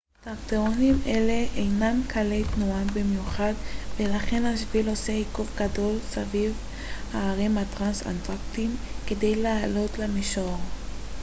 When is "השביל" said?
4.45-4.89